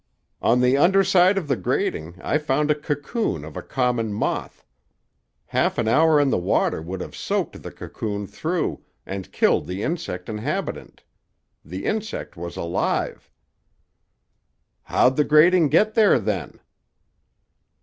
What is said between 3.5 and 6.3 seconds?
a common moth. Half an hour